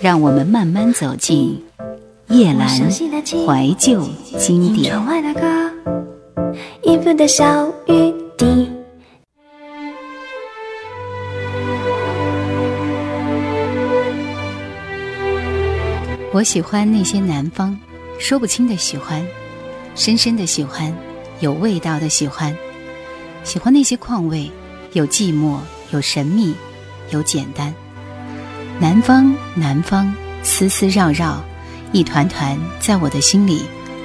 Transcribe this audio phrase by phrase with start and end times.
[0.00, 1.62] 让我们慢慢走进
[2.28, 4.02] 夜阑怀旧
[4.38, 4.96] 经典。
[16.32, 17.76] 我喜欢那些南方，
[18.18, 19.22] 说不清的喜欢，
[19.94, 20.90] 深深的喜欢，
[21.40, 22.56] 有味道的喜欢，
[23.44, 24.50] 喜欢那些况味，
[24.94, 25.58] 有寂寞，
[25.90, 26.54] 有神秘，
[27.10, 27.74] 有简单。
[28.80, 30.10] 南方，南方，
[30.42, 31.44] 丝丝绕绕，
[31.92, 33.62] 一团团，在我的心里，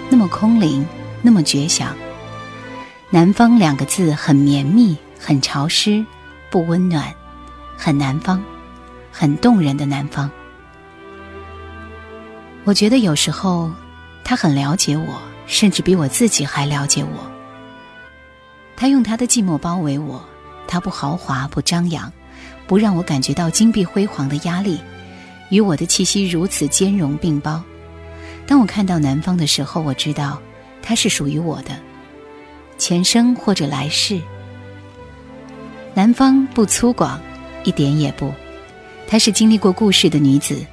[0.09, 0.85] 那么空灵，
[1.21, 1.95] 那么绝响。
[3.09, 6.05] 南方两个字很绵密，很潮湿，
[6.51, 7.05] 不温暖，
[7.77, 8.43] 很南方，
[9.13, 10.29] 很动人的南方。
[12.65, 13.71] 我觉得有时候，
[14.25, 17.31] 他很了解我，甚至比我自己还了解我。
[18.75, 20.21] 他用他的寂寞包围我，
[20.67, 22.11] 他不豪华，不张扬，
[22.67, 24.79] 不让我感觉到金碧辉煌的压力，
[25.49, 27.63] 与我的气息如此兼容并包。
[28.47, 30.41] 当我看到南方的时候，我知道，
[30.81, 31.71] 它是属于我的，
[32.77, 34.19] 前生或者来世。
[35.93, 37.17] 南方不粗犷，
[37.63, 38.31] 一点也不，
[39.07, 40.65] 她是经历过故事的女子。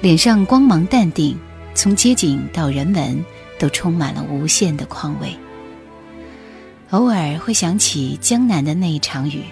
[0.00, 1.36] 脸上光芒淡定，
[1.74, 3.24] 从街景到人文，
[3.58, 5.36] 都充满了无限的况味。
[6.90, 9.44] 偶尔会想起江南的那一场雨，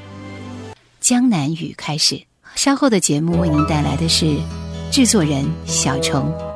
[1.01, 2.23] 江南雨开始。
[2.55, 4.37] 稍后的节目为您带来的是
[4.91, 6.48] 制作人小虫。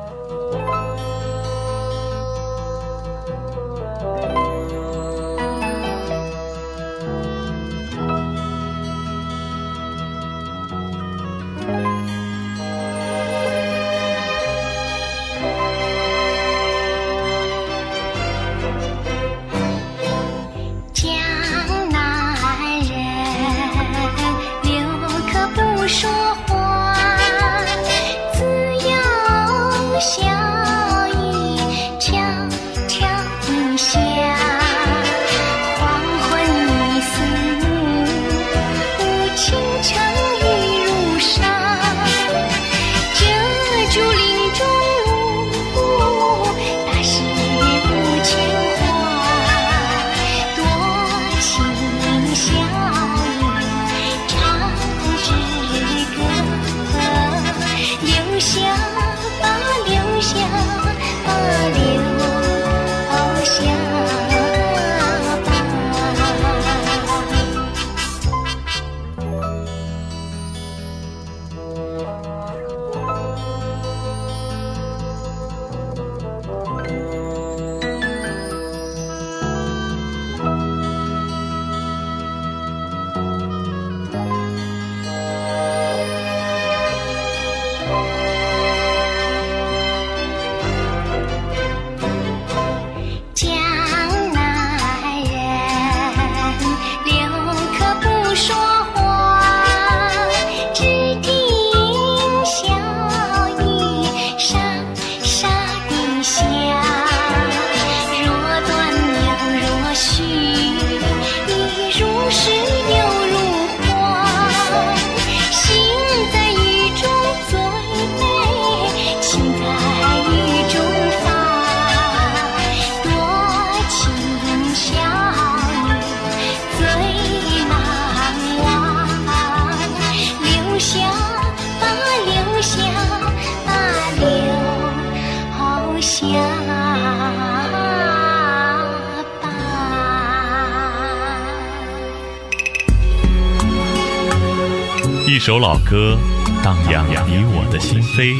[145.45, 146.17] 首老歌，
[146.63, 148.33] 荡漾你我的心扉；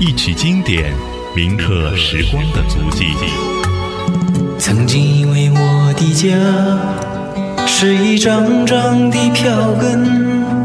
[0.00, 0.92] 一曲经典，
[1.32, 3.04] 铭刻时光的足迹。
[4.58, 6.26] 曾经以为我的家
[7.68, 10.57] 是一张张的票根，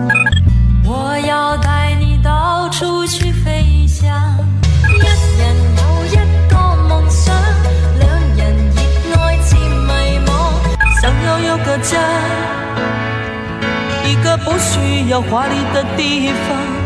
[14.54, 16.83] 不需要华丽的地方。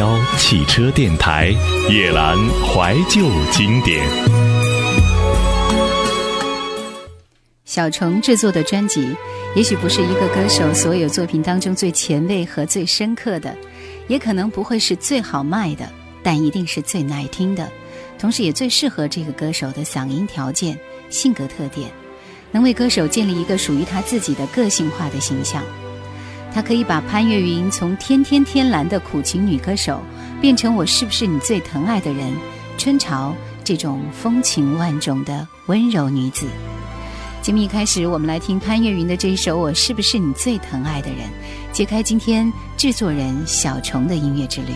[0.00, 1.48] 幺汽车电台
[1.90, 4.02] 夜阑怀旧经典。
[7.66, 9.14] 小虫制作的专辑，
[9.54, 13.54] 也许不是一个歌手所有作品当中最前卫和最深刻的，
[14.08, 15.86] 也可能不会是最好卖的，
[16.22, 17.70] 但一定是最耐听的，
[18.18, 20.78] 同时也最适合这个歌手的嗓音条件、
[21.10, 21.90] 性格特点，
[22.50, 25.62] 能为歌手建立一个属于他自己的个性化的形象。
[26.52, 30.02] 他可以把潘越云从天天天蓝的苦情女歌手，
[30.40, 32.32] 变成我是不是你最疼爱的人，
[32.76, 36.46] 春潮这种风情万种的温柔女子。
[37.40, 41.20] 节目一开始，我们来听潘越云的这一首《我是不是你最疼爱的人》，
[41.72, 44.72] 揭开今天制作人小虫的音乐之旅。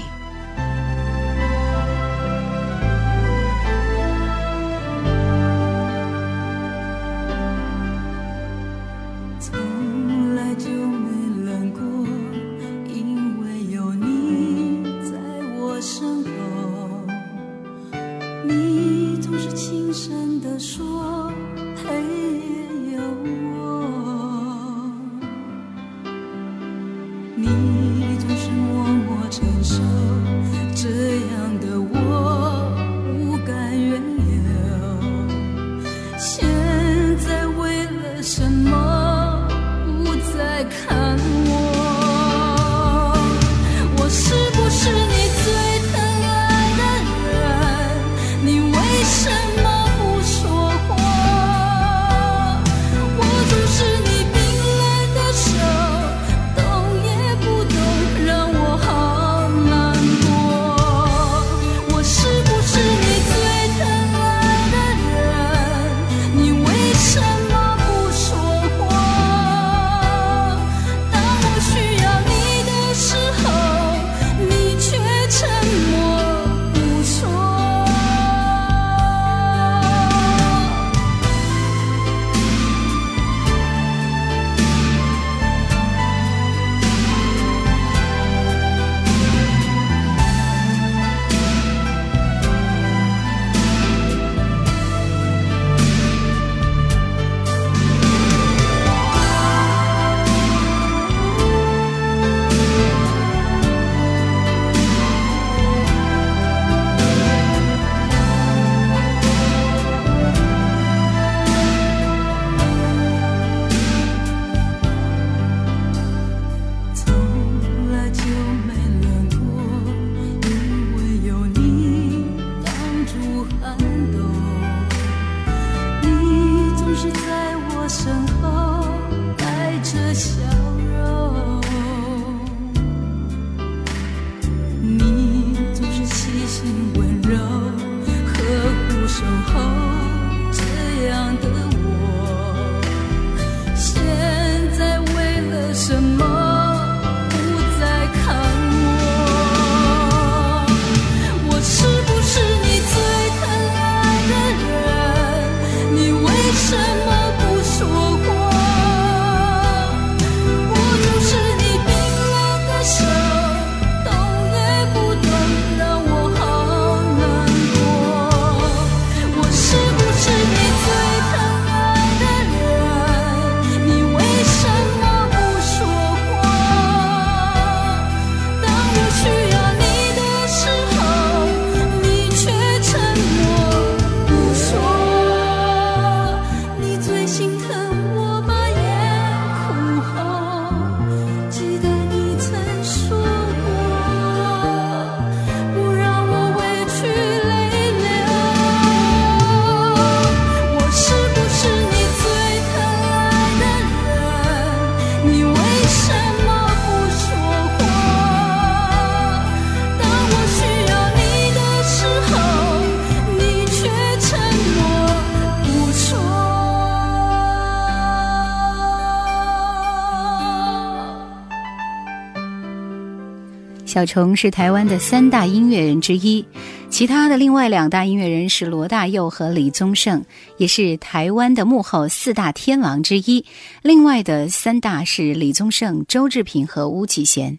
[224.04, 226.44] 小虫是台湾的三大音乐人之一，
[226.90, 230.22] 其他的另外两大音乐人是罗大佑和李宗盛，
[230.58, 233.42] 也是台湾的幕后四大天王之一。
[233.80, 237.58] 另外的三大是李宗盛、周志平和巫启贤。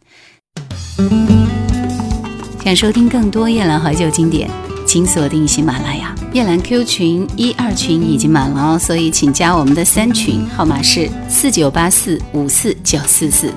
[2.64, 4.48] 想收听更多夜兰怀旧经典，
[4.86, 6.14] 请锁定喜马拉雅。
[6.32, 13.52] 夜兰 Q 群一二群已经满了哦，所以请加我们的三群，号码是四九八四五四九四四。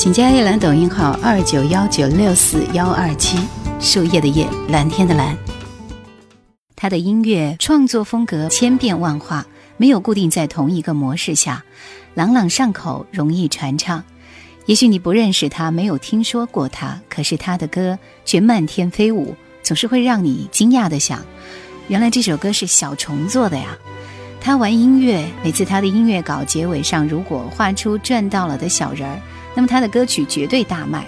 [0.00, 3.36] 请加叶兰抖音号二九幺九六四幺二七，
[3.80, 5.36] 树叶的叶，蓝天的蓝。
[6.74, 9.44] 他的音乐创作风格千变万化，
[9.76, 11.62] 没有固定在同一个模式下，
[12.14, 14.02] 朗朗上口，容易传唱。
[14.64, 21.22] 也许你不认识他，没有听说过他，可是他的歌却漫天飞舞，总是会让你惊讶的想，
[21.88, 23.76] 原来这首歌是小虫做的呀。
[24.40, 29.20] 他玩音乐，每次他的音乐稿结尾上如果画出赚到了的小人儿，
[29.54, 31.06] 那么他的歌曲绝对大卖。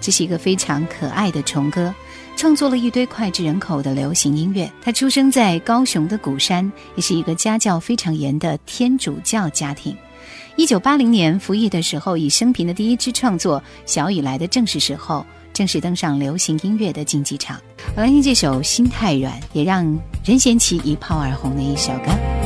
[0.00, 1.92] 这是一个非常可爱的虫哥，
[2.36, 4.70] 创作了一堆脍炙人口的流行音乐。
[4.82, 9.96] 他出生在高雄的鼓山，也是一个家教非常严的天主教家庭。
[10.56, 15.20] 一九八零年服役的时候，以生平的第一支创作《小雨来的正是时候》，
[15.52, 17.60] 正式登上流行音乐的竞技场。
[17.96, 19.84] 我来听这首《心太软》，也让
[20.24, 22.45] 任贤齐一炮而红的一首歌。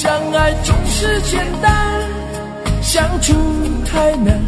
[0.00, 2.00] 相爱总是简单。
[2.80, 3.34] 相处
[3.84, 4.40] 太难，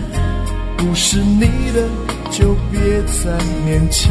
[0.79, 1.41] 不是你
[1.75, 1.87] 的
[2.31, 3.31] 就别再
[3.67, 4.11] 勉强。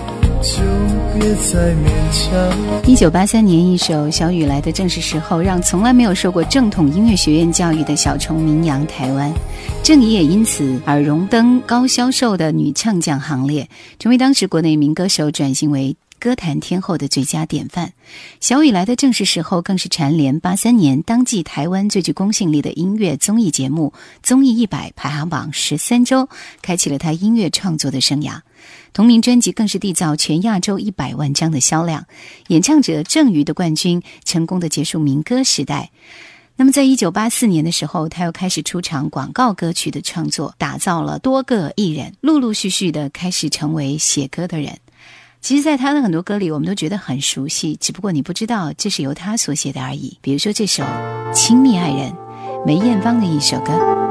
[2.85, 9.31] 一九八三年，一首《小雨来的正是时候》，让从来没有受过正统音乐学院教育的小虫名扬台湾。
[9.83, 13.67] 郑怡也因此而荣登高销售的女唱将行列，
[13.99, 17.87] 成为当时国内民歌手转型为歌坛天后的最佳典范。
[18.39, 26.29] 《小雨来的正是时候》更是蝉联八三年当季台湾最具公信力的音乐综艺节目《综艺一百》排行榜十三周，
[26.61, 28.39] 开启了他音乐创作的生涯。
[28.93, 32.05] 同名专辑更是缔造全亚洲一百万张的销量，
[32.49, 35.89] 演唱者郑瑜的冠军，成功的结束民歌时代。
[36.55, 44.77] 那么，在一九八四年的时候，他又开始出场广告歌曲的创作，打造了多个艺人，陆陆续续的开始成为写歌的人。
[45.41, 50.15] 其实，在他的很多歌里，我们都觉得很熟悉，只不过你不知道这是由他所写的而已。
[50.21, 50.83] 比如说这首
[51.33, 52.11] 《亲密爱人》，
[52.65, 54.10] 梅艳芳的一首歌。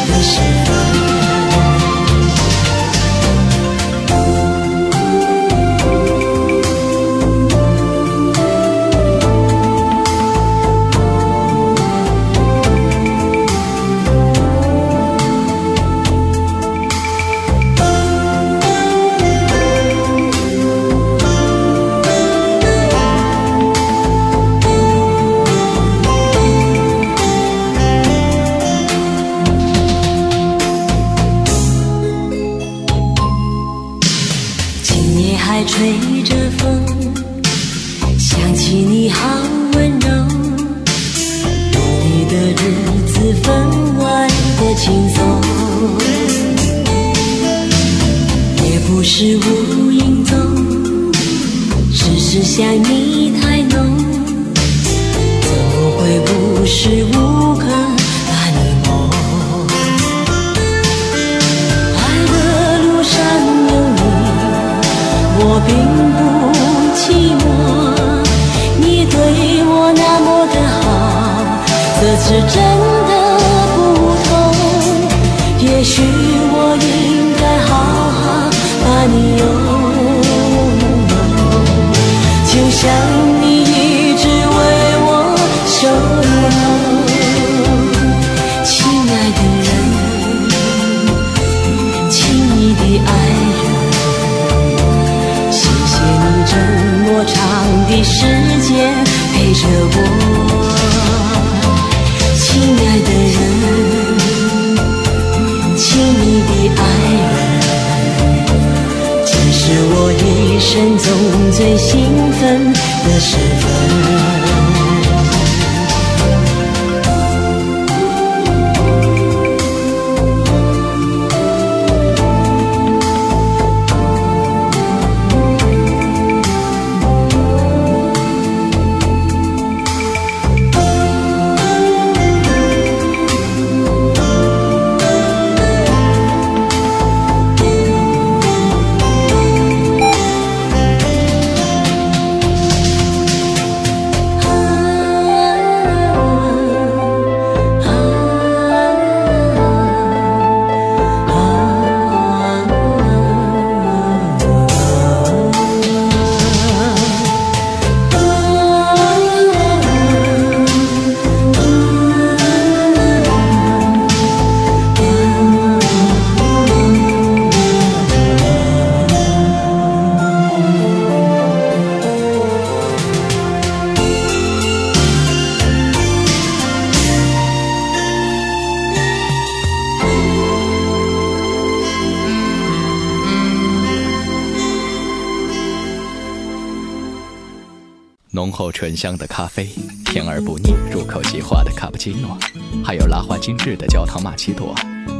[188.71, 189.69] 醇香的咖啡，
[190.05, 192.37] 甜而不腻、入口即化的卡布奇诺，
[192.83, 194.73] 还有拉花精致的焦糖玛奇朵，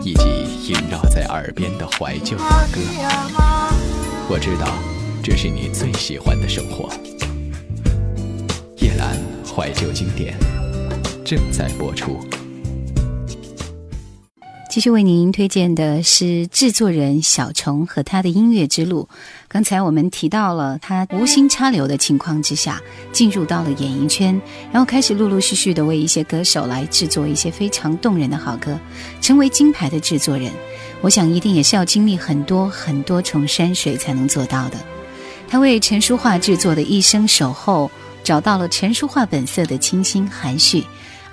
[0.04, 2.80] 以及萦绕在耳边的怀旧老歌。
[4.30, 4.68] 我知道，
[5.22, 6.90] 这是你最喜欢的生活。
[8.78, 10.36] 夜阑怀旧经典
[11.24, 12.20] 正在播出。
[14.70, 19.10] 继续为您推荐的是制作人小虫和他的音乐之路。
[19.52, 28.80] 刚才我们提到了他无心插柳的情况之下，进入到了演艺圈，然后开始陆陆续续的为一些歌手来制作一些非常动人的好歌，
[29.20, 30.50] 成为金牌的制作人。
[31.02, 34.78] 我想一定也是要经历很多很多重山水才能做到的。
[35.50, 37.92] 他为陈淑桦制作的《一生守候》，
[38.24, 40.82] 找到了陈淑桦本色的清新含蓄。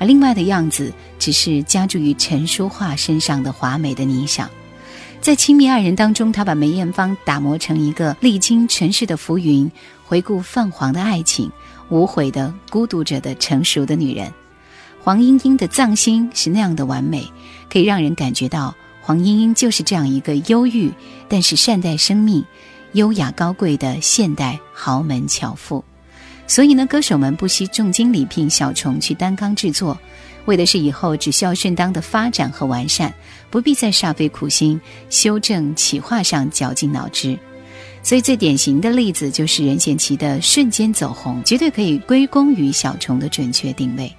[0.01, 4.51] 而另外的样子，只是加注于陈淑桦身上的华美的理想。
[5.21, 9.71] 在亲密爱人当中，他把梅艳芳打磨成一个历经尘世的浮云，
[10.07, 11.51] 回顾泛黄的爱情，
[11.91, 14.33] 无悔的孤独着的成熟的女人。
[15.03, 17.31] 黄莺莺的葬心是那样的完美，
[17.71, 20.91] 可以让人感觉到黄莺莺就是这样一个忧郁，
[21.29, 22.43] 但是善待生命、
[22.93, 25.85] 优雅高贵的现代豪门巧妇。
[26.47, 29.99] 所以呢，歌手们不惜重金礼聘小虫去担纲制作，
[30.49, 33.13] 为的是以后只需要顺当的发展和完善，
[33.51, 34.81] 不必再煞费苦心
[35.11, 37.39] 修正企划上绞尽脑汁。
[38.03, 44.11] 所以最典型的例子就是任贤齐的瞬间走红，绝对可以归功于小虫的准确定位。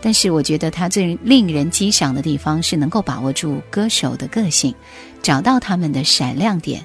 [0.00, 4.74] 但是我觉得他最令人激赏的地方是能够把握住歌手的个性，
[5.22, 6.82] 找到他们的闪亮点，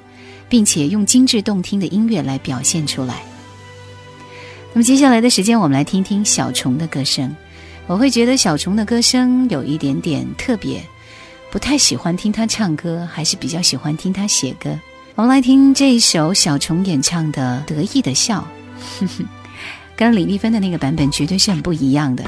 [0.50, 3.24] 并且用精致动听的音乐来表现出来。
[4.74, 7.34] 那么接下来的时间，我们来听听小虫的歌声。
[7.90, 10.80] 我会觉得小虫的歌声有一点点特别，
[11.50, 14.70] 不太喜欢听他唱歌，还是比较喜欢听他写歌。
[15.16, 18.48] 我们来听这一首小虫演唱的《得意的笑》，
[19.98, 22.24] 跟李丽芬的那个版本绝对是很不一样的。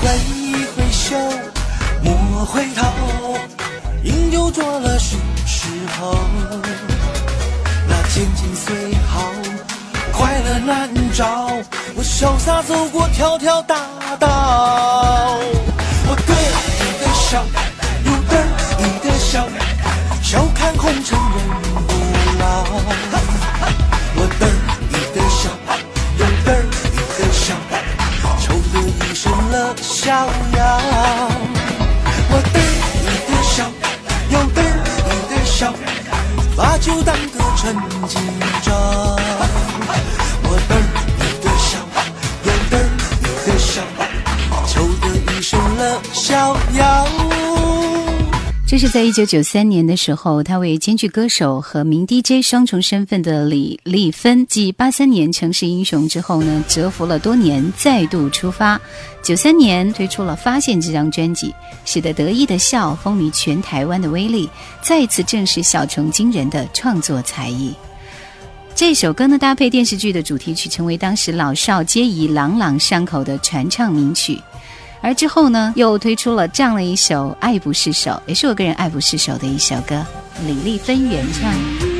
[0.00, 1.16] 挥一挥手，
[2.02, 2.82] 莫回头，
[4.04, 5.66] 饮酒作乐是时
[5.98, 6.18] 候。
[7.88, 9.30] 那千金虽好，
[10.12, 11.48] 快乐难找。
[11.96, 13.76] 我潇洒走过条条大
[14.18, 15.38] 道，
[16.08, 17.44] 我得意的笑，
[18.04, 18.32] 又得
[18.80, 19.48] 意的笑，
[20.22, 21.36] 笑看红尘人
[21.86, 21.90] 不
[22.38, 22.44] 老。
[37.66, 37.74] 很
[38.06, 38.22] 紧
[38.62, 39.65] 张
[48.68, 58.80] 这是在一九九三年的时候，他为兼具歌手和名 DJ 双重身份的李丽芬，继八三年《城市英雄》之后呢，蛰伏了多年，再度出发。
[59.22, 64.50] 九三年推出了《发现》这张专辑，使得得意的笑风靡全台湾的威力，
[64.82, 67.72] 再次证实小虫惊人的创作才艺。
[68.74, 74.36] 这首歌呢，搭配电视剧的主题曲，成为当时老少皆宜、朗朗上口的传唱名曲。
[75.06, 80.04] 而之后呢，又推出了这样的一首《爱不释手》，也是我个人爱不释手的一首歌，
[80.44, 81.95] 李丽芬原唱。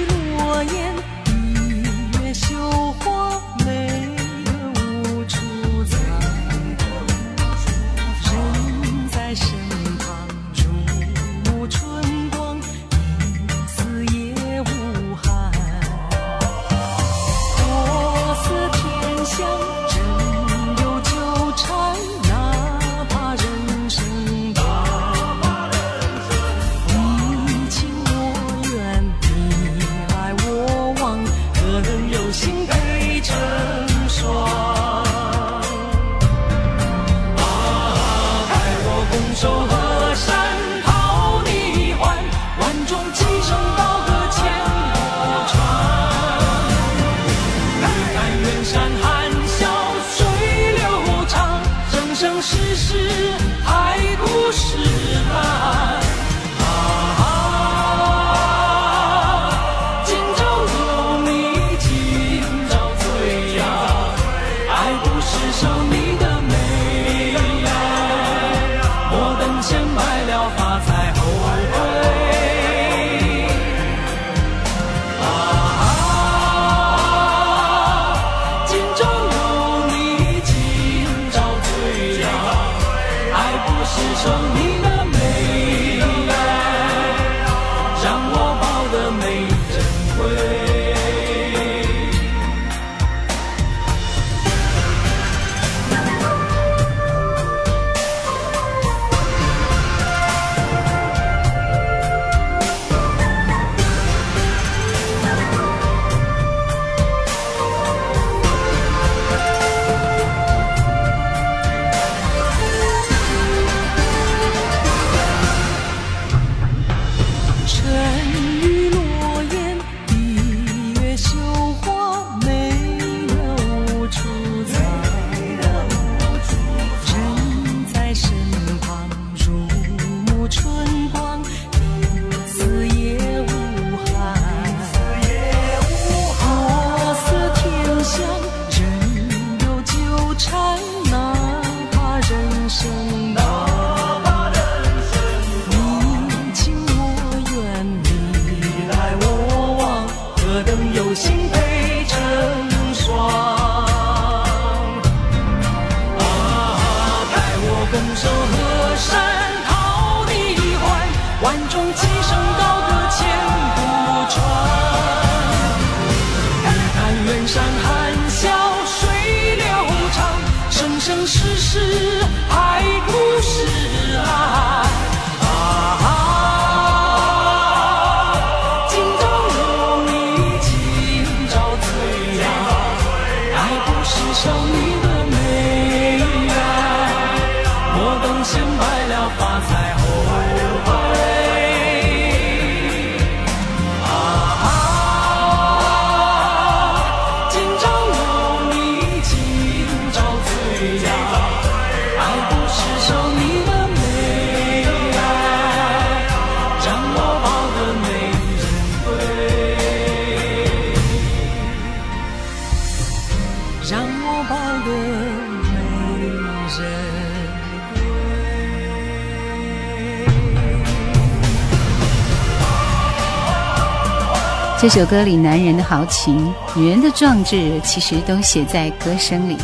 [224.89, 229.57] 这首歌里男人的豪情、女人的壮志，其实都写在歌声里。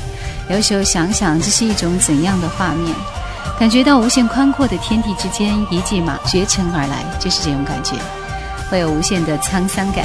[0.51, 2.93] 有时候想想，这是一种怎样的画面？
[3.57, 7.95] 感觉到无限宽阔的天地之间，一骑马绝尘而来，就是这种感觉，
[8.69, 10.05] 会有无限的沧桑感。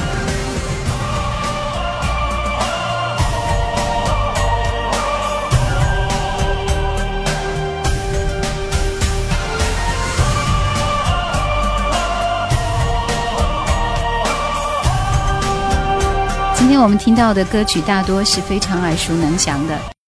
[16.77, 19.96] 天我们听到的歌曲大多是非常耳熟能详的。